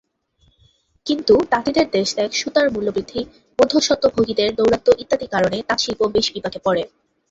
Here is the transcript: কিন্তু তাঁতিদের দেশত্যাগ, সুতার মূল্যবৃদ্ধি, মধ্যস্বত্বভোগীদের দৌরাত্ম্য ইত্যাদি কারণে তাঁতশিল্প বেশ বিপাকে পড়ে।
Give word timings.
কিন্তু 1.07 1.33
তাঁতিদের 1.51 1.87
দেশত্যাগ, 1.91 2.29
সুতার 2.31 2.67
মূল্যবৃদ্ধি, 2.69 3.21
মধ্যস্বত্বভোগীদের 3.59 4.49
দৌরাত্ম্য 4.55 4.93
ইত্যাদি 4.99 5.27
কারণে 5.27 5.57
তাঁতশিল্প 5.67 6.01
বেশ 6.15 6.25
বিপাকে 6.33 6.59
পড়ে। 6.65 6.83